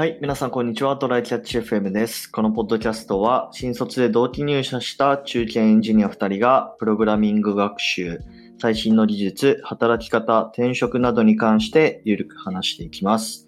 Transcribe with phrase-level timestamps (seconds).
[0.00, 0.96] はい、皆さんこんにちは。
[0.96, 2.32] トライキャッチ FM です。
[2.32, 8.22] このポッドキャストは、新卒で同期入社した中堅エンジニア2人が、プログラミング学習、
[8.58, 13.46] 最新の技術、働き方、転職などに関してゆるく話していきます。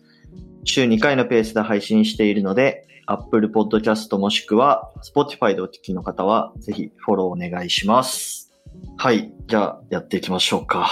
[0.64, 8.52] 週2回のペースで配信しているので、Apple Podcast もしくは Spotify でお聞きの方は、ぜひフォローお願いします。
[8.98, 10.90] はい、じゃあやっていきましょうか。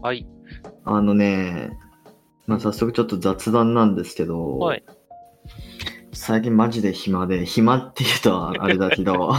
[0.00, 0.26] はい。
[0.86, 1.70] あのね、
[2.50, 4.82] まあ、早速ちょっと雑談なんですけど、はい。
[6.12, 9.38] 最近マジで暇で、暇って言うと あれだけど、は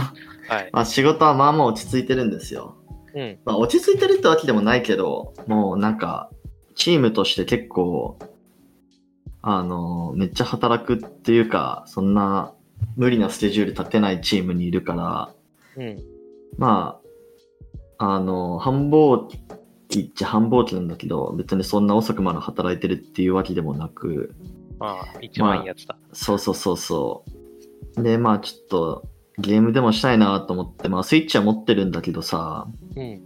[0.60, 0.70] い。
[0.72, 2.74] まあ仕事はまあまあ落ち着いてるんですよ。
[3.14, 3.38] うん。
[3.44, 6.30] まあ落ち着いてるってわけでもないけど、もうなんか、
[6.74, 8.18] チームとして結構、
[9.42, 12.54] あの、めっちゃ働くっていうか、そんな
[12.96, 15.34] 無理なスケジュール立てないチームにいるから、
[15.76, 15.98] うん。
[16.56, 16.98] ま
[17.98, 19.28] あ、あの、繁忙
[19.92, 24.34] 期っちゃ繁忙期なんだけど、別にそんな遅くまで働いてるっていうわけでもなく、
[24.78, 25.96] まあ、一番いいやつだ。
[26.12, 27.24] そうそうそうそ
[27.96, 28.02] う。
[28.02, 29.08] で、まあちょっと
[29.38, 32.66] ゲームでもしたいなと思って、まあスイッチは持ってるんだけどさ、
[32.96, 33.22] うん。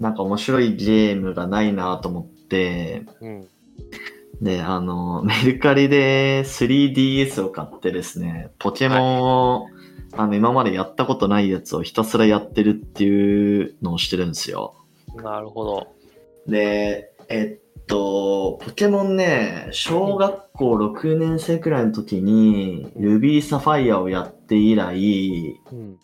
[0.00, 3.48] なんか面白いゲームがないなと思って、うん。
[4.42, 9.66] で、あの、メルカリで 3DS を買ってですね、ポケモンを、
[10.16, 14.83] あの、今までやったことないやつをひたすらやってるっていうのをしてるんですよ。
[15.22, 15.94] なるほど。
[16.46, 25.98] で、えっと、ポケモンね、小学校6年生くらいの時に、ルビーサファイアをやって以来、うん。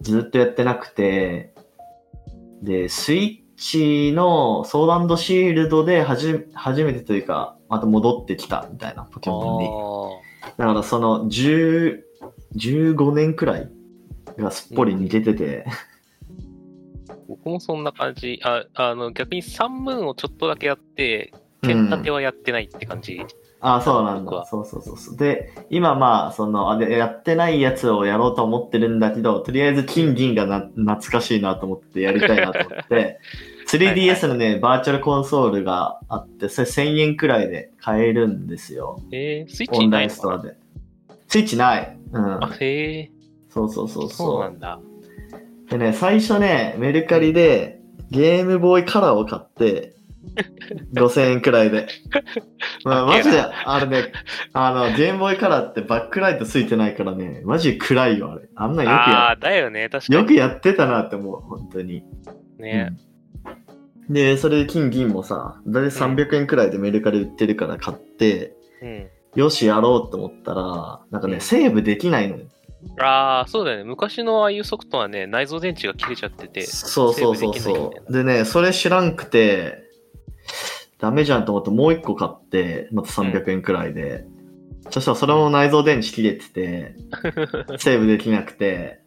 [0.00, 1.54] ずっとやってなくて、
[2.62, 10.22] で、スイッチのソードアンドシールドではじ初めてというか、また戻ってきたみたいなポケモンに。
[10.48, 12.02] あだからその10、
[12.56, 13.70] 15年くらい
[14.36, 15.91] がすっぽり似ててて、あ。
[17.44, 18.40] 僕もそんな感じ。
[18.44, 23.20] あ、あの、逆にサンムーンをちょっとだけやって、剣立てはやってないって感じ。
[23.64, 24.44] あそうなんだ。
[24.46, 25.16] そうそうそうそう。
[25.16, 33.20] で、今まあ、その、あれやってないやつをやろうと思ってるんだけど、とりあえず金銀がな懐かしいなと思ってやりたいなと思って、
[33.70, 39.00] 3DS のね、バーチャルコンソールがあって、それ1000円くらいで買えるんですよ。
[39.12, 40.56] えー、スイッチオンラインストアで。
[41.28, 41.96] スイッチない。
[42.12, 42.44] うん。
[42.44, 43.10] あ、へえ。
[43.48, 44.40] そうそうそうそうそう。
[44.40, 44.80] なんだ。
[45.72, 49.94] でね、最初ね、メルカリでゲームボーイカラーを買って、
[50.92, 51.88] 5000円くらいで。
[52.84, 54.12] まあ、マジで、あれね、
[54.52, 58.50] あの、ゲームボーイカラーってバックライトついてないからね、マジ暗いよ、あれ。
[58.54, 59.88] あんなんよくあやだよね。
[59.88, 60.18] 確かに。
[60.18, 62.04] よくやってたなって思う、本当に。
[62.58, 62.90] ね。
[62.90, 63.12] うん
[64.10, 69.08] で、それで金銀もさ、だいたい300円くらいでメルカリ売ってるから買って、うん。
[69.36, 72.44] よし、やろうと思ったら、なんかね、うんセーブできないのよ。
[72.98, 73.84] ああ、そうだよね。
[73.84, 76.66] 昔のああいうソフトはね、内蔵電池が切れちゃってて。
[76.66, 78.12] そうそうそうそう。
[78.12, 79.84] でね、それ知らんくて、
[80.98, 84.24] ダメじゃんと思ってもう一個買って、また300円くらいで。
[84.90, 86.96] そしたらそれも内蔵電池切れてて、
[87.78, 89.01] セーブできなくて。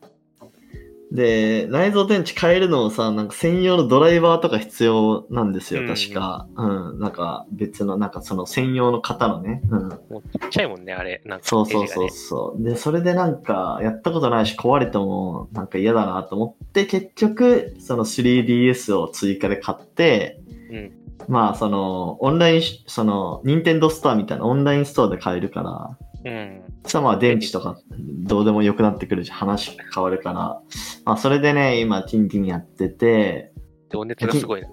[1.12, 6.48] で、内蔵電池変えるのもさ、なんか専用のドライバーとか必要なんですよ、うん確か。
[6.56, 9.62] うん、なんか別の、なんかその専用の型のね。
[9.70, 9.90] うん。
[9.90, 11.22] もうちっちゃいもんね、あれ。
[11.26, 12.64] なんかそうそうそうそう。
[12.64, 20.42] で、それでなんか、やったことないし壊れてもなんか嫌だなと思って、結局、その 3DS を追加で買って、
[20.72, 20.92] うん。
[21.28, 26.62] まあ、その、オンラインし、その、ニンテンドーストアみたいなオンラインストアで買えるから、うん。
[26.84, 30.62] そしたらまあ電池とかどうでもよくなってくるし、話変わるから、
[31.06, 33.52] まあそれでね、今、キンキンやってて、
[33.92, 34.68] 情熱がすごいな。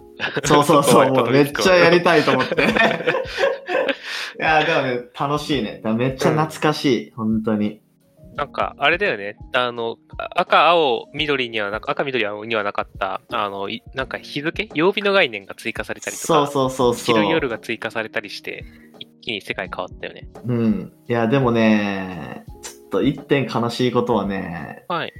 [0.45, 2.63] そうそうそう、 もうめっちゃやりたたいと思って。
[4.41, 5.81] いや、でもね、楽しいね。
[5.97, 7.81] めっちゃ懐かしい、本当に。
[8.35, 9.37] なんか、あれだよね。
[9.53, 9.99] あの、
[10.35, 14.71] 赤、青、緑にはな赤、緑、青にはなかった、あの、いなんか日付？
[14.75, 17.17] 曜日の概念が追加されたりとか、そうそうそうそう。
[17.17, 18.92] 昼夜が追加されたりして、一
[19.23, 20.29] 気に世界変わったよね。
[20.47, 20.93] うん。
[21.09, 25.13] いや、でもね、ちょっと一点悲しいことはね、はい。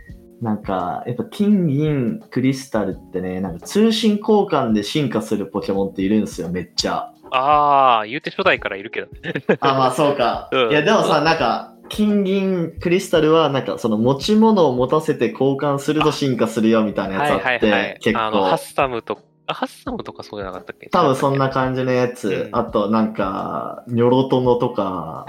[0.43, 7.13] なんか、やっぱ金銀クリスタルってね、なんか通信交換で進化するポケモンっているんですよ、めっちゃ。
[7.31, 9.33] ああ、言うて初代からいるけどね。
[9.61, 10.51] あ、まあそうか。
[10.53, 17.99] うんいや、でもさ、なんか、金銀クリスタルは、なんかその持ち物を持たせて交換すると進化するよみたいなやつあって、はいはいはい。
[18.01, 18.75] 結あの、ハッ構。
[18.75, 19.19] サムと、
[19.53, 20.89] あ、ハッサムとかそうじゃなかったっけ？
[20.91, 22.29] 多分そんな感じのやつ。
[22.29, 25.27] うんあと、なんか、ニョロトノとか。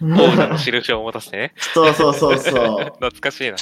[0.00, 1.52] オーラの印を持たせてね。
[1.56, 2.50] そうそうそうそ
[2.82, 2.84] う。
[3.00, 3.56] 懐かしいな。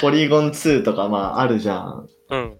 [0.00, 2.08] ポリゴン2とか、まあ、あるじゃん。
[2.30, 2.56] うん。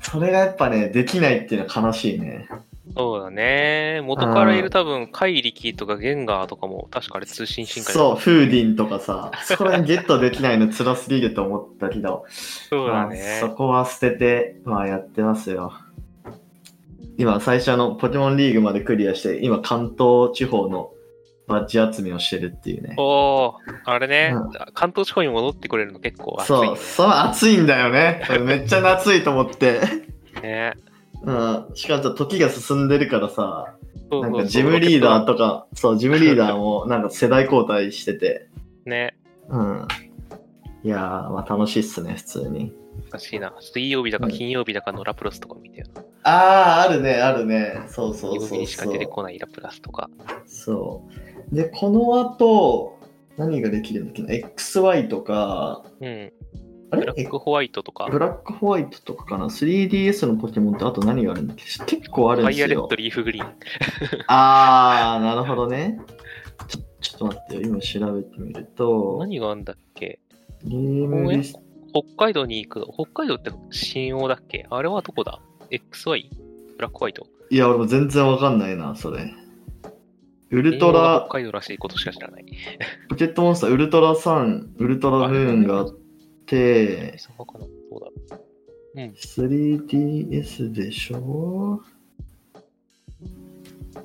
[0.00, 2.48] それがやっぱね、できないっていうのは悲しいね。
[2.96, 4.00] そうだね。
[4.04, 13.50] 元からいる多分、怪力とかゲンガーとかも、確かあれ通信進化そう、フーディンとかさ、そこら辺ゲットできないの辛すぎると思ったけど、そうだまあねそ。
[13.50, 15.72] こは捨てて、まあやってますよ。
[17.18, 20.90] い今最初のポケモンリーグまでクリアして、今関東地方の
[21.46, 22.94] バッジ集めをしてるっていうね。
[22.98, 23.52] おー、
[23.84, 28.22] あれね、うん関東地方に戻ってくれるの結構熱いよそう、そう暑いんだよね。
[28.44, 29.80] めっちゃ夏いと思って。
[30.42, 30.74] ね。
[31.24, 33.74] うん、しかも時が進んでるからさ、
[34.10, 38.48] そうそうそうなんかジムリーダーとか、そう、ジムリーダーもなんか世代交代してて、
[38.84, 39.16] ね。
[39.48, 39.86] うん。
[40.82, 42.72] いやー、まあ楽しいっすね、普通に。
[43.10, 43.54] 難しいな。
[43.60, 45.86] 水曜日だかうん金曜日だかのラプラスとか見てよ。
[46.24, 47.82] あー、あるね、あるね。
[47.88, 50.10] そうそうそう曜日にしかそう出てこないラプラスとか。
[50.46, 51.02] そ
[51.52, 51.54] う。
[51.54, 52.98] で、この後、
[53.36, 56.32] 何ができるんだっけな ?XY とか、うん。
[56.92, 57.00] あれ？
[57.00, 61.64] ブラックホワイトとか、ブラックホワイトとかかな ?3DS のポケモンってあと何があるんだっけ？
[61.64, 62.96] 結構あるんですよファイアレッド、。
[62.96, 63.48] リーフグリーン。
[64.28, 65.98] あー、なるほどね。
[66.68, 70.20] ちょちょっと待ってよ、今調べてみると、何があんだっけ？
[70.64, 71.58] ゲームリス
[71.92, 72.86] 北海道に行く。
[72.92, 74.66] 北海道って新大だっけ？
[74.70, 75.40] あれはどこだ
[75.70, 76.28] ?XY?
[76.76, 77.26] ブラックホワイト？
[77.50, 79.34] いや、俺も全然わかんないな、それ。
[80.50, 82.46] ウルトラ北、海道らしいことしか知らない。
[83.08, 85.98] ポケットモンスター、ウルトラサン、ウルトラムーンがあっ
[86.46, 88.38] うかなそうだ。
[88.94, 89.10] うん。
[89.10, 91.80] 3DS でしょ？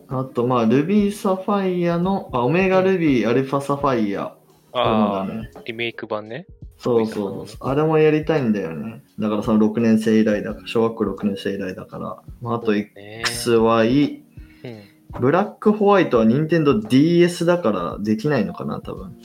[0.09, 4.35] あと、まあ、ルビーサファイアの、あ、オメガルビー、アルファサファイア。
[4.71, 5.51] あだね。
[5.55, 6.45] あ、リメイク版ね。
[6.77, 7.57] そうそうそう。
[7.69, 9.01] あれもやりたいんだよね。
[9.19, 12.21] だからその6年生以来だから、小学校6年生以来だから。
[12.41, 12.93] まあ、あとね
[13.25, 14.21] XY、
[14.63, 14.83] うん。
[15.19, 19.17] ブラックホワイトは任天堂 DS だからできないのかな、多分。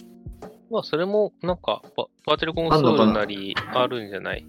[0.73, 4.47] まあ、それも、なんか、ババーチャルコンソールなりあるんじゃない？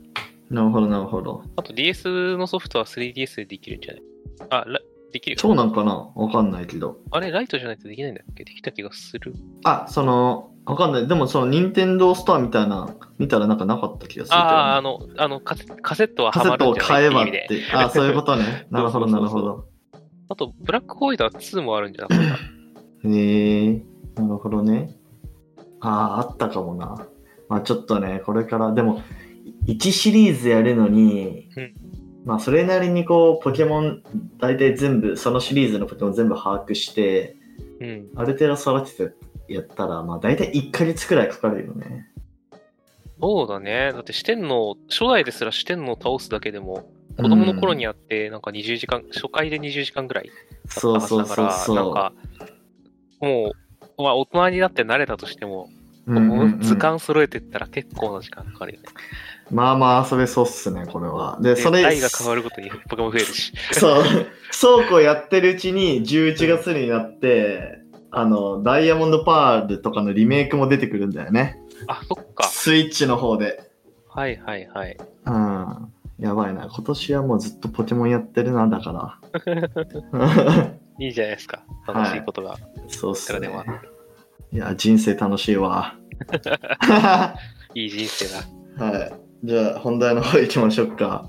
[0.50, 1.44] なるほど、なるほど。
[1.58, 4.02] あと DS のソフトは 3DS でできるんじゃない？
[4.50, 4.80] あ、ラ
[5.12, 5.40] できるよ。
[5.40, 6.10] そうなんかな？
[6.16, 6.98] わかんないけど。
[7.12, 8.46] あれ、ライトじゃないとできないんだっけ？
[8.46, 9.34] できた気がする。
[9.66, 11.08] あ、その、わかんない。
[11.08, 17.70] でもその任天堂ストアみたいな、見たらなんかなかった気がするね、ああ、あの、あのカセ、カセットはカセットをハマるんじゃな買えばっいって意味で。
[17.70, 17.76] て。
[17.76, 18.68] あ、そういうことね。
[18.72, 19.66] なるほど、なるほど。
[20.30, 22.18] あと、ブラックホワイトは2もあるんじゃなかっ
[23.04, 23.10] た？
[23.10, 23.84] へえ
[24.16, 24.96] なるほどね。
[25.84, 27.08] ああ、あったかもな。
[27.50, 29.02] まあちょっとね、これから、でも、
[29.68, 31.74] 1シリーズやるのに、うん
[32.26, 34.02] まあそれなりにこう、ポケモン、
[34.40, 37.36] 大体全部、そのシリーズのポケモン全部把握して、
[37.82, 38.08] うん。
[38.16, 42.08] ある程度育ててやったら、まあ大体1ヶ月くらいかかるよね。
[43.20, 43.92] そうだね。
[43.94, 51.76] だって四天王、初代ですら四天王倒すだけでも、子供の頃にやって、なんか20時間、初回で20時間ぐらいだったそうはそうそうずだから、そう。
[51.76, 52.14] なんか、
[53.20, 53.63] もう、
[53.98, 55.70] まあ大人になって慣れたとしても、
[56.06, 58.88] うんうんうん図鑑揃えてったら結構な時間かかるよね。
[59.52, 61.38] まあまあ遊べそうっすね、これは。
[61.42, 63.54] で、でそれ、台が変わるごとにポケモン増えるし。
[63.72, 64.04] そう、
[64.60, 67.80] 倉庫やってるうちに11月になって、
[68.12, 71.60] あの、ダイヤモンドパールとかのリメイクも出てくるんだよね。
[71.88, 72.44] あ、そっか。
[72.46, 73.72] スイッチの方で。
[74.10, 74.98] はいはいはい。
[75.26, 75.94] うん。
[76.20, 76.68] やばいな。
[76.68, 80.74] 今年はもうずっとポケモンやってるな、だから。
[81.00, 81.64] いいじゃないですか。
[81.88, 82.58] 楽しいことが。
[82.88, 83.82] そうっすねいくらでもあ。
[84.52, 85.96] いや、人生楽しいわ。
[86.80, 87.36] は
[87.74, 88.26] いい人生
[88.80, 89.08] だ。
[89.08, 89.14] い。
[89.44, 91.28] じゃあ、本題の方行きましょうか。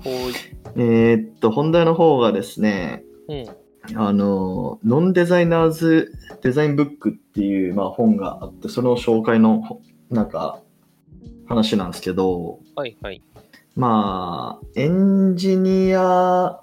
[0.75, 3.45] えーっと、本題の方がですね、うん。
[3.95, 10.61] あの、ノンデザイナーズデザインブックっていう、まあ、本があって、その紹介の、ほなんか、
[11.47, 13.21] 話なんですけど、はいはい。
[13.75, 16.59] まあ、エンジニア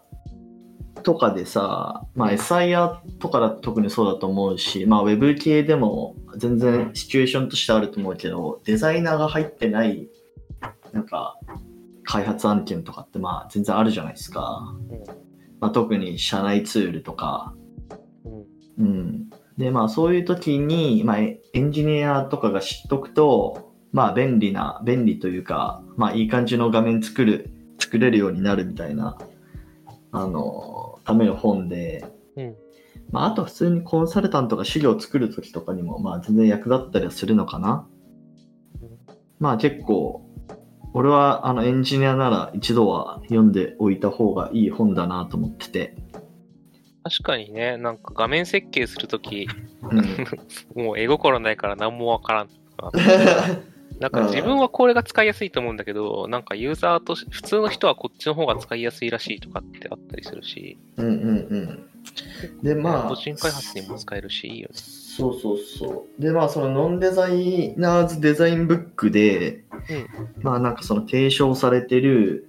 [1.02, 10.08] とかでさ、まあ、SIR とかだと特にそうだと思うし、まあ、ウェブ系でも全然シチュエーションとしてあると思うけど、デザイナーが入ってない、
[10.92, 11.38] なんか、
[12.04, 14.74] 開発案件とかって、まあ、全然あるじゃないですか。
[15.60, 17.54] まあ、特に社内ツールとか、
[18.78, 18.86] うん。
[18.86, 19.30] うん。
[19.58, 29.18] で、まあそういう時に、まあエエンジニアとかが知っとくと、まあ便利な、便利というか、まあいい感じの画面作る、作れるようになるみたいな、
[30.12, 32.04] あの、ための本で、
[32.36, 32.54] うん。
[33.10, 37.86] まああと普通にコンサルタントが資料を作る時とかにも、まあ全然役立ったりはするのかな。
[39.38, 40.26] まあ結構、
[40.94, 45.96] 俺はあのエンジニアなら一度は読んでおいた方がいい本だなと思ってて。
[47.04, 49.48] 確かにね、なんか画面設計するとき、
[49.82, 50.26] うん。
[50.84, 52.48] もう絵心ないから何もわからん。
[54.02, 61.56] なんか自分はこれが使いやすいと思うんだけど、なんかユーザーとし、普通の人はこっちの方が使いやすいらしいとかってあったりするし、うんうんう
[62.60, 62.64] ん。
[62.64, 64.74] で、まあ、個人開発にも使えるし、いいよね。
[64.74, 66.20] そうそうそう。
[66.20, 69.62] で、まあ、そのノンデザイナーズデザインブックで、
[70.40, 72.48] まあ、なんかその提唱されてる、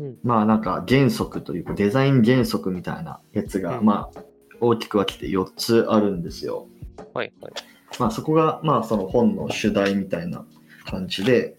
[0.00, 4.22] うんまあ、なんか原則というか、デザイン原則みたいなやつが、うんまあ、
[4.60, 6.66] 大きく分けて4つあるんですよ。
[7.14, 7.52] はいはい。
[8.00, 10.44] まあ、そこが、まあ、その本の主題みたいな
[10.90, 11.58] 感じで、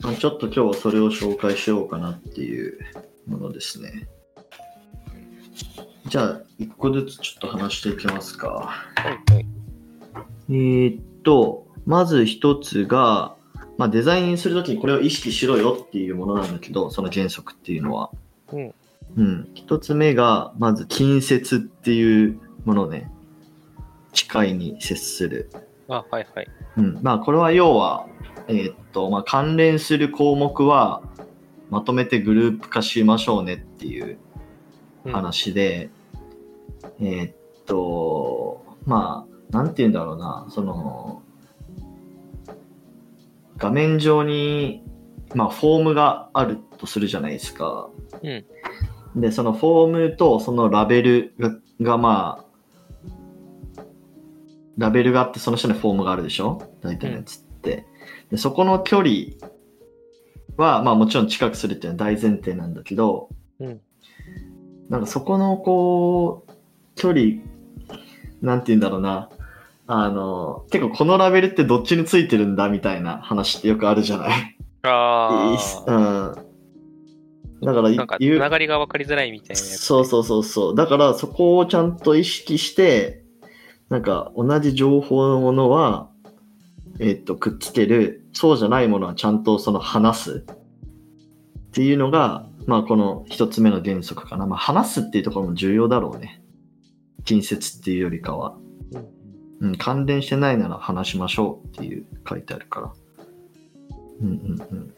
[0.00, 2.78] まあ、ちょっと今日はそれを紹介しようかなっていう
[3.26, 4.08] ものですね。
[6.06, 8.48] じゃあ、一個ずつちょっと話していきますか。
[8.96, 9.46] はいはい。
[10.50, 13.34] えーっと、まず一つが、
[13.76, 18.10] まあ、デザインするときにこれを意識しろよっていうものなんだけど、その原則っていうのは。
[18.52, 18.74] うん。
[19.16, 19.48] うん。
[19.54, 23.10] 一つ目が、まず近接っていうものね。
[24.12, 25.50] 近いに接する。
[25.88, 26.48] あ、はいはい。
[26.76, 26.98] うん。
[27.02, 28.06] まあ、これは要は、
[28.46, 31.02] えーっと、まあ、関連する項目は、
[31.70, 34.18] まとめてグループ化しましょうねっていう
[35.04, 35.90] うん、話で、
[37.00, 37.34] えーっ
[37.66, 41.22] と、まあ、なんて言うんだろうな、その、
[43.56, 44.82] 画面上に、
[45.34, 47.90] まあ、フォームがあるとするじゃないですか。
[48.22, 49.20] うん。
[49.20, 52.47] で、そのフォームとそのラベルが、がまあ、
[54.78, 56.62] ラベルがあって、その下にフォームがあるでしょ？
[56.80, 57.84] 大体のやつって。
[58.30, 59.10] で、そこの距離
[60.56, 63.28] は、まあもちろん近くするっていうのは大前提なんだけど、
[63.60, 63.80] うん。
[64.88, 66.52] なんかそこのこう、
[66.94, 67.42] 距離、
[68.40, 69.28] なんて言うんだろうな。
[69.86, 74.56] あの、結構このラベルってどっちについてるんだみたいな話ってよくあるじゃない？
[74.82, 75.56] あ
[75.86, 75.92] あ。
[75.92, 76.48] うん。
[77.66, 79.56] だからなんか、つ言うなが分かりづらいみたいな。
[79.56, 80.74] そうそうそうそう。
[80.76, 83.17] だからそこをちゃんと意識して、
[83.88, 86.10] なんか同じ情報のものは、
[87.00, 88.24] えっと、くっつける。
[88.32, 90.44] そうじゃないものはちゃんとその話す。
[90.46, 94.46] っていうのが、まあこの一つ目の原則かな。
[94.46, 96.42] まあ話すっていうところも重要だろうね。
[97.24, 98.56] 近接っていうよりかは。
[98.92, 99.18] うん
[99.60, 102.92] うん、関連してないなら話しましょうっていう書いてあるから。
[104.20, 104.94] うんうんうん。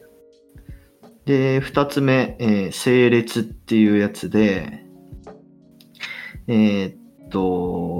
[1.24, 4.84] で、二つ目、えー整列っていうやつで、
[6.46, 7.99] えーっと、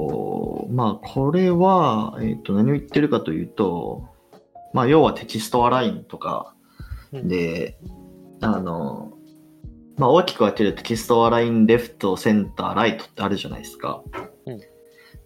[0.70, 4.08] まあこれは、えーっと、何を言ってるかというと、
[4.72, 6.54] まあ要は text align とか
[7.12, 7.78] で、
[8.40, 9.12] あの、
[9.98, 14.02] まあ大きく分ける text align left、center、right ってあるじゃないですか。
[14.46, 14.60] うん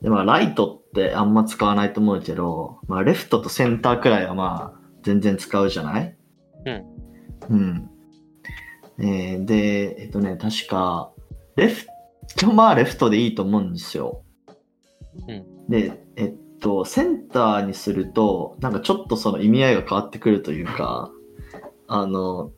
[0.02, 6.16] で、まあ、ライトってあんま使わないと思うけど、まあ、レフトとセンターくらいはまあ、全然使うじゃない？
[6.66, 6.84] うん。
[7.48, 7.90] うん。
[8.98, 11.10] えーで、えっとね、確か、
[11.56, 11.86] レフ
[12.36, 14.23] ト、まあ、レフトでいいと思うんですよ。
[15.28, 15.68] うん。
[15.68, 21.10] で、えっと、センターにすると、なんかちょっとその意味合いが変わってくるというか、
[21.86, 22.50] あの、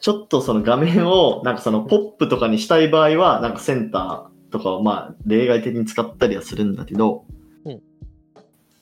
[0.00, 7.24] ちょっとその画面を、なんかそのポップとかにしたい場合は、なんかセンターとかをまあ例外的に使ったりはするんだけど、
[7.64, 7.82] うん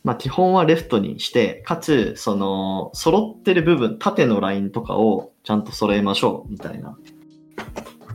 [0.05, 6.97] まあ基本はレフトにして、かつ、その、揃ってる部分、縦のラインとかをちゃんと揃えましょう、みたいな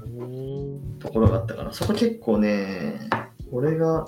[0.06, 1.00] うん。
[1.00, 3.10] ところがあったから、そこ結構ね、
[3.52, 4.08] 俺が、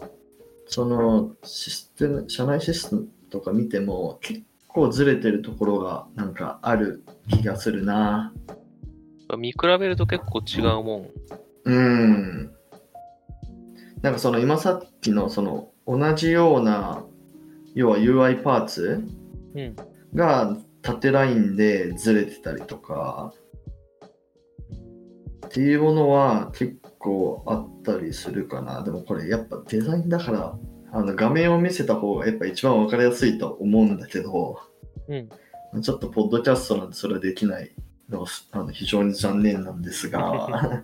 [0.65, 8.33] その、システム、社内システムとか見ても、結構ずれてるところが、なんかある気がするな。
[9.37, 11.09] 見比べると結構違うもん。
[11.65, 12.51] うん。
[14.01, 17.03] なんかその今さっきのその同じような、
[17.73, 19.03] 要は UI パーツ
[19.55, 19.75] うん。
[20.13, 23.33] が縦ラインでずれてたりとか、
[25.45, 28.81] っていうものは結構あったりするかな。
[28.83, 30.57] でもこれやっぱデザインだから、
[30.91, 34.59] あの画面を見せた方がやっぱ一番わかりやすいと思うんだけど、
[35.07, 35.15] う
[35.77, 35.81] ん。
[35.81, 37.71] ちょっとポッドキャストなんでそれはできない
[38.09, 40.83] のがあの非常に残念なんですが、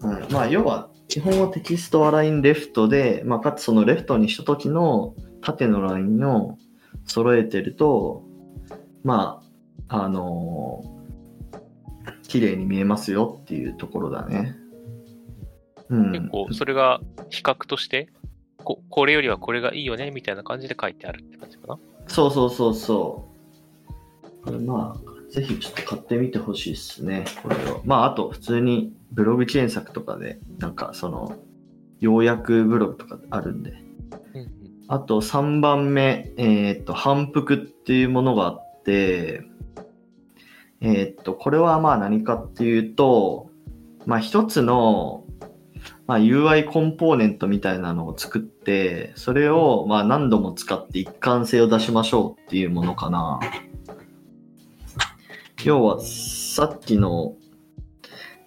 [0.02, 6.58] うん、まあ要は基本は text align left で、まあ、かつそのレフトにした時の縦のラインを
[7.04, 8.24] 揃えてると、
[9.02, 9.42] ま
[9.88, 11.00] あ、あのー
[12.30, 14.56] 綺麗に見えますよっていうところだね。
[15.90, 16.12] うん。
[16.12, 18.08] 結構、それが比較として、
[18.56, 21.78] ここれよりはこれがいいよね、みたいな感じで書いてあるって感じかな。
[22.06, 24.44] そうそうそうそう。
[24.44, 27.82] これまあ、ぜひちょっと買ってみてほしいですね、これを。
[27.84, 31.36] まあ、あと、普通にブログ検索とかで、なんかその、
[32.00, 33.70] 要約ブログとかあるんで。
[34.34, 34.50] うんうん。
[34.88, 39.42] あと、3番目、えーっと、反復っていうものがあって、
[40.80, 43.50] えーっと、これはまあ何かっていうと、
[44.06, 45.24] まあ一つの、
[46.10, 53.38] まあ、UI コンポーネントみたいなのを作って、それをまあ何度も使って一貫性を出しましょうっていうものかな。
[55.62, 57.36] 要は、さっきの、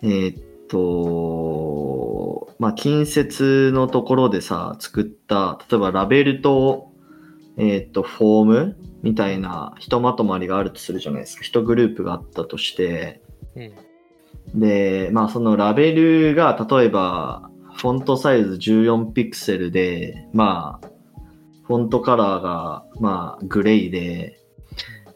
[0.01, 6.91] えーっと、まあ、近接のところでさ、作った、例えばラベルと、
[7.55, 11.43] えーっと、フォームみたいなひとまとまりがあるとするじゃないですか。
[11.43, 13.21] 一グループがあったとして、
[13.55, 14.59] うん。
[14.59, 20.87] で、まあそのラベルが例えばフォントサイズ14ピクセルで、まあ
[21.65, 24.39] フォントカラーがまあグレーで、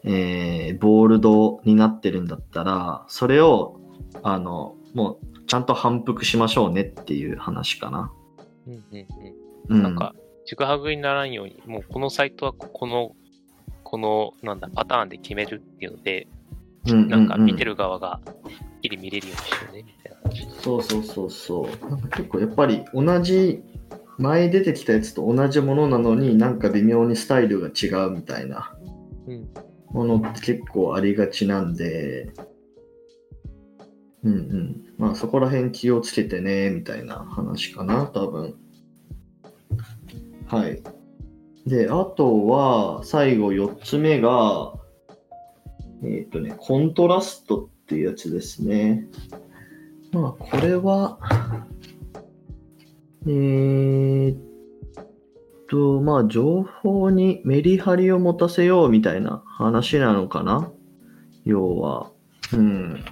[0.04, 3.80] えーボールドになってるんだったら、それを
[4.22, 8.12] あのもうちゃんと反復しましょうねっていう話かな。
[8.66, 9.06] うんうん
[9.68, 9.76] うん。
[9.76, 9.82] うん。
[9.82, 13.16] なんか、ちぐはぐにならんように、もうこのサイトはこの、
[13.82, 16.28] この、なんだ、パターンで決めるっていうので、
[16.84, 18.20] なんか見てる側が、は
[18.78, 20.62] っきり見れるようにしようね、みたいな話。
[20.62, 21.90] そうそうそうそう。
[21.90, 23.62] なんか結構やっぱり同じ、
[24.18, 28.74] 前出てきたやつと同じものなのになんか微妙にスタイルが違うみたいな。
[29.90, 32.32] ものって結構ありがちなんで、
[34.24, 34.76] うんうん。
[34.98, 38.54] まあそこら辺気をつけてね、みたいな話かな、多分。
[40.46, 40.82] はい。
[41.66, 44.74] で、あとは、最後4つ目が、
[46.02, 49.08] えっ、とね、コントラストっていうやつですね。
[50.12, 51.18] まあ、これは、
[53.26, 54.38] えーっ
[55.68, 60.70] と、まあ、情報にメリハリを持たせようみたいな話なのかな？
[61.44, 62.10] 要は。
[62.52, 63.04] うん。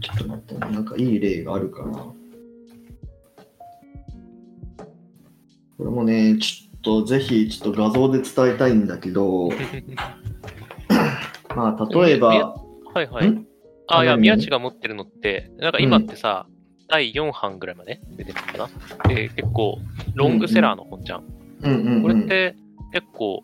[0.00, 1.92] ちょっと待ってね、なんかいい例があるかな？
[5.76, 9.50] これもね、ちょっとぜひちょっと画像で伝えたいんだけど、
[11.54, 12.28] まあ、例えみば、
[12.94, 13.46] はいはいん？
[13.88, 16.46] あ、いや、何宮地が持ってるのって、なんか今ってさ、
[16.88, 18.70] 第4版ぐらいまで出てるのか
[19.04, 19.08] な？
[19.08, 19.78] で、結構、
[20.14, 21.24] ロングセラーの本じゃん。
[21.62, 22.02] うんうん、うん。
[22.02, 22.54] これって、
[22.92, 23.42] 結構、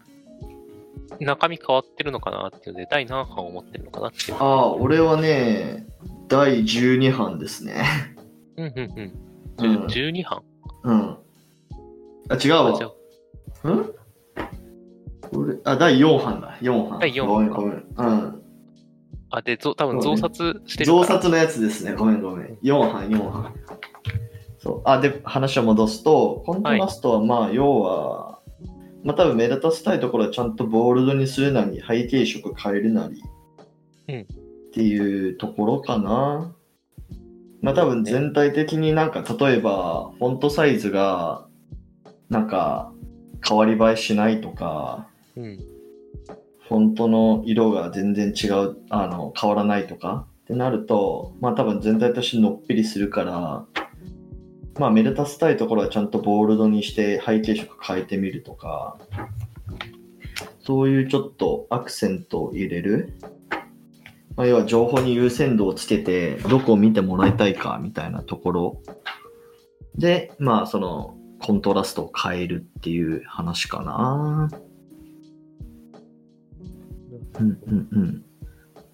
[1.21, 4.39] 中身変わってるのかなっていうので、第何版を持ってるのかなっていう。
[4.39, 5.87] ああ、俺はね、
[6.29, 7.85] 第12版ですね。
[8.57, 9.13] うんうんうん。
[9.59, 10.43] うん12版？
[10.83, 11.17] うん。
[12.29, 12.79] あ、違うわ
[13.63, 13.69] あ。
[13.69, 13.91] ん？
[15.33, 16.57] 俺あ、第4版だ。
[16.61, 16.99] 4版。
[16.99, 17.85] 第四ごめん版ごめん。
[17.97, 18.43] うん。
[19.37, 21.21] あ、で、ぞ多分増刷してる増から。
[21.21, 21.95] 刷のやつですね。
[21.95, 22.59] ごめんごめん。
[22.63, 23.55] 4版、4版。
[24.59, 24.83] そう。
[24.85, 28.39] あ、で、話を戻すと、コントラストはまあ、要は、
[29.03, 33.23] まあ多分目立たせたいところはちゃんとボールドにするなり、背景色変えるなり、
[34.09, 34.27] うんっ
[34.77, 36.55] ていうところかな。
[37.61, 41.47] まあ多分全体的になんか、例えば、フォントサイズが、
[42.29, 42.93] なんか、
[43.47, 45.74] 変わり映えしないとか、うん。
[46.69, 53.65] フォントの色が全然違う、あの、変わらないとかってなると、まあ多分全体としてのっぺりするから、
[54.79, 58.97] まあ目立たせたいところはちゃんとボールドにして背景色変えてみるとか、
[60.61, 63.13] そういうちょっとアクセントを入れる。
[64.37, 68.83] まあ、要は情報に優先度をつけて、どこを見てもらいたいかみたいなところ
[69.97, 74.49] で、まあそのコントラストを変えるっていう話かな。
[77.41, 78.25] うんうんうん。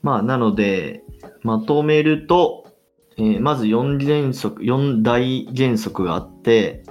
[0.03, 1.03] まあ、なので、
[1.43, 2.67] まとめると、
[3.17, 6.85] えーまず4原則、4大原則があって、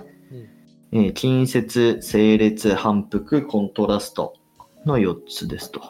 [0.91, 4.33] えー近接、整列、反復、コントラスト
[4.85, 5.81] の4つですと。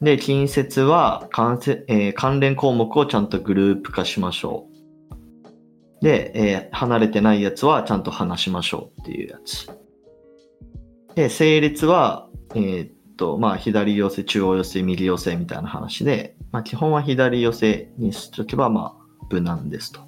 [0.00, 4.66] で、近接は関せ、えー関連項目をちゃんとグループ化しましょ
[6.00, 6.04] う。
[6.04, 9.68] で、えー離れてないやつはちゃんと話しましょうっていうやつ。
[11.14, 20.00] で、整列は、えーっと、まあ、左寄せ、中央寄せ、右寄せみたいな話で、まあ、基本は左寄せにしとけば、まあ、無難ですと。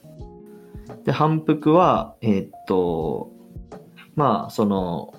[1.05, 3.33] で、反復は、えーっと、
[4.15, 5.15] まあ、その、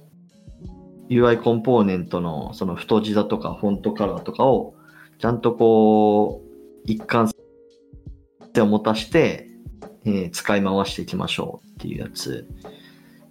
[1.10, 4.75] UI コンポーネントのその太字だとかフォントカラーとかを
[5.17, 6.49] ちゃんとこう
[6.86, 7.32] 一貫
[8.54, 9.47] 性を持たして、
[10.06, 12.47] えー使い回していきましょうっていうやつ。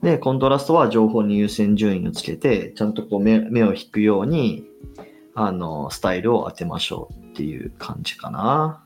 [0.03, 4.65] で、コントラストは情報に優先順位をつけて、ちゃんとこう目目を引くように、
[5.35, 8.83] あの、スタイルを当てましょうっていう感じかな。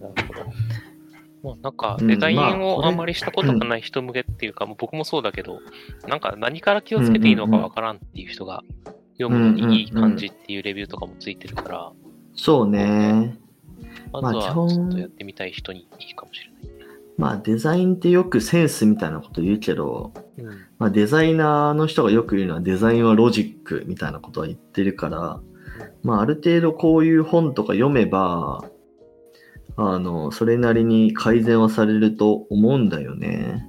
[0.00, 0.44] なるほど。
[1.44, 5.60] まあ、なんか、うんデザインをあんまりしたことがない人向けっていうか、もう僕もそうだけど、
[6.08, 8.62] なんか何から気をつけていいのかわからんっていう人が
[9.18, 11.92] 読むのにいい感じっていうレビューとかもついてるから、
[12.34, 13.38] そうね。
[14.10, 16.73] まずはちょっとやってみたい人にいいかもしれない。
[17.16, 20.46] まあデザインってよくセンスみたいなこと言うけど、うん。
[20.78, 25.40] まあ、デザイナーの人がよく言うのはデザインはロジックみたいなことは言ってるから、
[26.02, 28.64] まあ、ある程度こういう本とか読めば、
[29.76, 33.66] あの、それなりに改善はされると思うんだよね。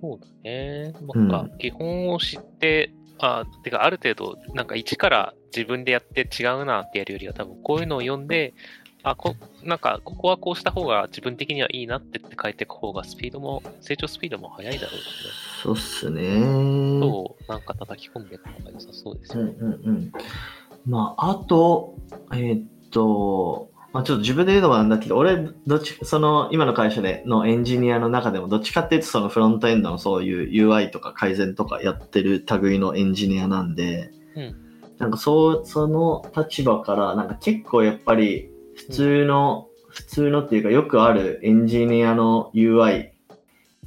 [0.00, 0.94] そうだね。
[1.14, 8.54] うんなんか、基本を知って、あ、てか、ある程度、なんか一から自分でやって違うなってやるよりは、多分こういうのを読んで、
[9.02, 15.02] あ、こ、なんか、ここはこうした方が自分的にはいいなってって書いていく方が、スピードも、成長スピードも速いだろうしね。
[15.62, 16.40] そうっすね。
[17.00, 19.58] そう、なんか叩き込んでいくのが良さそうですうんよね。
[19.60, 20.12] うんうん。
[20.86, 21.96] まあ、あと、
[22.32, 34.56] えーっと、まあ、ちょっと自分で言うのもなんだけど、俺、どっち、その、今の会社でのエンジニアの中でも、どっちかっていうと、そのフロントエンドのそういう UI とか改善とかやってる類のエンジニアなんで、うん
[34.98, 38.50] なんかそう、その立場から、なんか結構やっぱり、
[38.88, 43.10] 普通の普通のっていうかよくあるエンジニアの UI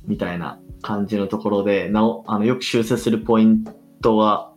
[0.05, 3.65] みたいな感じのところで、なお、あの、よく修正するポイン
[4.01, 4.53] トは、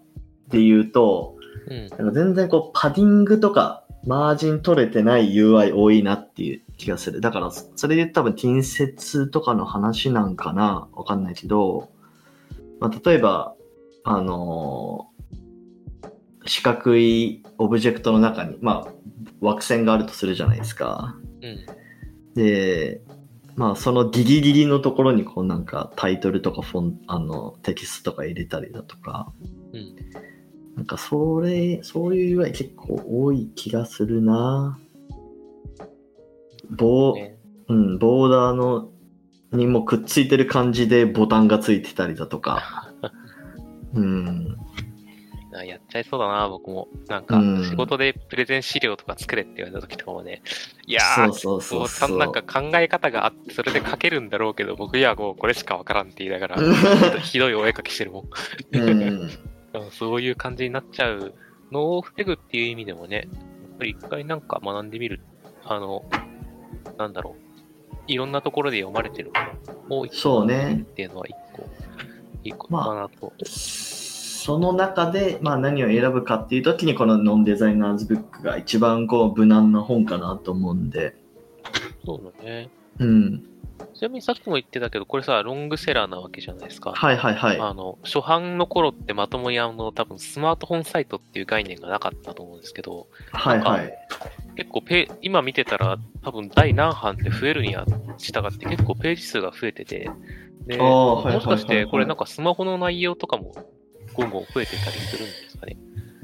[0.48, 1.36] で言うと、
[1.68, 1.88] うん。
[1.88, 7.20] なんか全然こう、パディングとか、マージン取れてない UI 多いなっていう気がする。
[7.20, 11.90] だから、そそれで多分、近接とかの話なんかなわかんないけど、
[12.80, 13.54] まあ、例えば、
[14.02, 15.16] あのー
[16.48, 18.92] 四角いオブジェクトの中に、まあ、
[19.40, 21.16] 枠線があるとするじゃないですか。
[21.42, 21.66] うん。
[22.34, 23.00] で、
[23.56, 29.32] まあ、そのギリギリのところに、こうなんかタイトルとかフォン、あの、テキストとか入れたりだとか、
[29.72, 29.96] うん。
[30.76, 34.78] なんかそれ、そういう UI 結構多い気がするな
[36.70, 37.38] ボ,、ね、
[37.68, 38.90] うん、ボーダーの
[39.52, 42.92] にもくっついてる感じでボタンがついてたりだとか。
[43.94, 44.58] うん。
[45.58, 46.88] あやっちゃいそうだな、僕も。
[47.08, 50.42] なんかうん、仕事でプレゼン資料とか作れって言われた時とかもね、
[50.86, 52.18] いやー、そうそうそうこそう。
[52.18, 56.56] なんか考え方があって、それで書けるんだろうけど、僕にはもうこれしかわからんって言いながら、
[57.22, 58.24] ひどいお絵描きしてるも
[58.76, 59.90] ん。
[59.92, 61.34] そういう感じになっちゃう
[61.70, 65.20] のを防ぐっていう意味でもね、やっぱり一回なんか学んでみる。
[65.64, 66.04] あの、
[66.96, 67.46] なんだろう。
[68.08, 69.32] いろんなところで読まれてる
[69.88, 71.68] ものを一個そうねっていうのは一個、
[72.44, 73.32] いいことかなと。
[74.46, 81.16] その中で、まあ、何を選ぶかっていう時にこのノンデザイナーズブックが一番こう無難な本かなと思うんで、
[82.04, 82.70] そうだね。
[83.00, 83.42] うん、
[83.92, 86.92] ちなみにさっきも言ってたけど、これさ、ロングセラーなわけじゃないですか。
[86.94, 87.58] はいはいはい。
[87.58, 93.92] あの、初版の頃ってまともにあの、多分スマートフォンサイトっていう概念がなかったと思うんですけど、はいはい。
[94.54, 97.84] 結構ペ、今見てたら多分第何版って増えるには
[98.18, 100.08] 従って結構ページ数が増えてて、
[100.68, 103.52] で、ああはいはいはいはいもしかしてこれなんかスマホの内容とかも
[104.16, 105.76] ゴンゴン増えてたりするんですかね。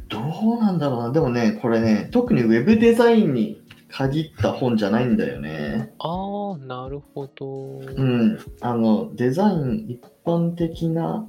[0.09, 1.11] どうなんだろうな。
[1.13, 5.93] でもね、これね、特にウェブデザインに限った本じゃないんだよね。
[5.99, 7.81] あー、なるほど。
[7.81, 8.39] うん。
[8.61, 11.27] あの、デザイン一般的な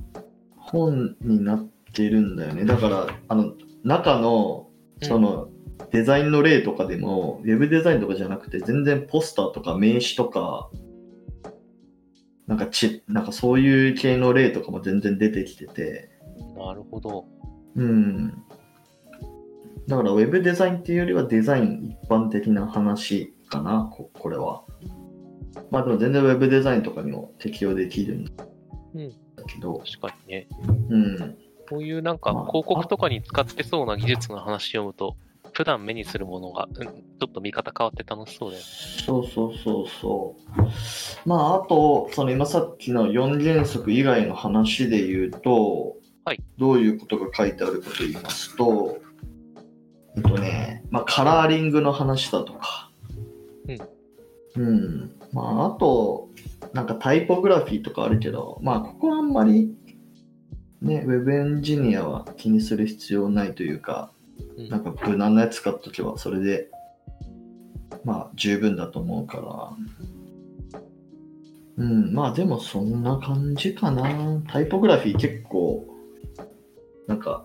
[0.58, 2.66] 本になってるんだよね。
[2.66, 4.70] だから、あの、中の、
[5.02, 5.50] その、
[5.92, 10.70] デザインの例とかでも、ウェブデザインとかじゃなくて、全然ポスターとか名刺とか、
[12.48, 16.10] なんかち、なんかそういう系の例とかも全然出てきてて、
[16.56, 17.26] なるほど。
[17.76, 18.44] うん。
[19.88, 24.64] だから、ウェブデザインっていうよりはデザイン一般的な話かな、ここれは。
[25.70, 28.32] まあでも全然ウェブデザインとかにも適用できるんだ
[28.96, 29.14] うん
[29.48, 30.48] けど、確かにね。
[30.90, 31.38] うん。
[31.70, 35.16] こういうなんかまあ広告とかに使ってそうな技術の話読むと、
[35.54, 38.68] 普段目にするものが、うん、ちょっと見方変わって楽しそうだよね。
[39.06, 40.36] そうそうそうそ
[41.26, 41.30] う。
[41.30, 46.40] まあ、あと、その今さっきの4原則以外の話で言うと、はい。
[46.58, 49.00] どういうことが書いてあるかと言いますと、
[50.16, 52.92] えっとね、まあ、カラーリングの話だとか、
[54.58, 54.64] うん。
[54.64, 55.16] うん。
[55.32, 56.30] まあ、あと、
[56.74, 59.76] なんかタイポグラフィーとかあるけど、まあ、ここはあんまり、
[60.82, 64.12] ね、ウェブエンジニアは気にする必要ないというか、
[64.58, 64.70] うん。
[64.70, 66.70] なんか無難なやつ使っとけばそれで
[68.04, 70.82] まあ十分だと思うから。
[71.78, 72.14] うん。
[72.14, 74.42] まあでもそんな感じかな。
[74.48, 75.88] タイポグラフィー結構
[77.08, 77.44] なんか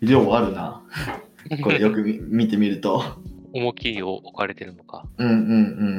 [0.00, 0.82] 量あるな。
[1.62, 3.02] これよく見見てみると。
[3.52, 5.06] 重きを置かれてるのか。
[5.18, 5.38] うんうんう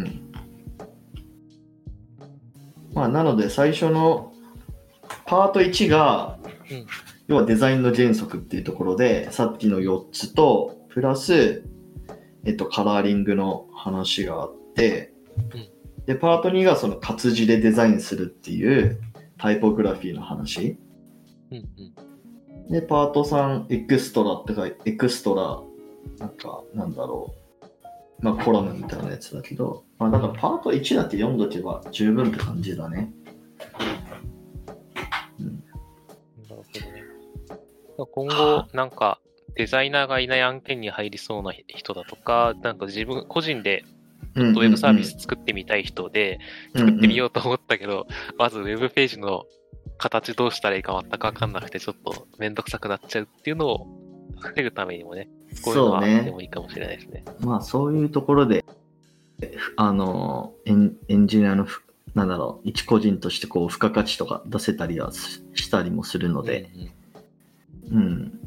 [0.03, 0.31] ん。
[2.93, 4.33] まあなので最初の
[5.25, 6.37] パート1が、
[6.69, 6.85] うん。
[7.27, 11.63] 要はデザインの原則っていうところでさっきの4つとプラス、
[12.45, 15.13] えっと、カラーリングの話があって、
[15.53, 16.05] うん。
[16.05, 18.99] でパート2がその活字でデザインするっていう
[19.37, 20.77] タイポグラフィーの話。
[21.51, 22.06] うんうん。
[22.69, 27.47] でパート3エクストラって書いてエクストラなんかなんだろう。
[28.19, 33.11] まあコラムみたいなやつだけど、まあ、だからパート1だけ読んどけば十分って感じだね。
[36.49, 37.07] なるほどね。
[38.05, 39.19] 今後、なんか、
[39.55, 43.83] デザイナーがいない案件に入りそうな人だとか、なんか自分、個人で
[44.35, 46.39] ウウェブサービス作ってみたい人で、
[46.75, 49.45] 作ってみようと思ったけど、まずウェブページの
[49.97, 53.87] 形どうしたらいいか全くわかんなくて、ちょっとめんどくさくなっちゃうっていうのを
[54.39, 55.29] 防ぐためにもね、
[55.63, 57.25] こういうのはあってもいいかもしれないですね。
[57.39, 58.63] まあそういうところで
[59.75, 61.83] あのエンエンジニアのふ
[62.15, 66.91] なんだろう一個人としてこう付加価値とか出せたりはししたりもするので、うんうん
[67.91, 68.39] うん。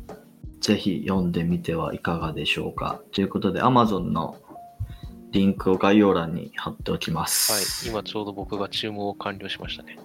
[0.60, 3.00] ぜひ読んでみてはいかがでしょうか。
[3.12, 4.36] ということで、Amazon の
[5.32, 7.88] リンクを概要欄に貼っておきまはい、す。
[7.88, 9.98] 今ちょうど僕が注文を完了しましたね。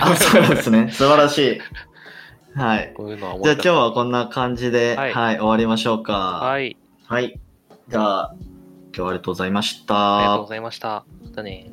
[0.00, 0.90] あ、そうですね。
[0.92, 2.58] 素晴らしい。
[2.58, 2.92] はい。
[2.94, 6.12] こういうのは思じゃあ今日はこんな感じで、は、はいい終わりましょうか。
[6.42, 6.76] はい。
[7.06, 7.38] はい。
[7.88, 8.34] じゃあ、
[8.96, 10.48] 日はありがとうございましありがとうごた。
[10.50, 11.04] ざいました。
[11.22, 11.70] またね。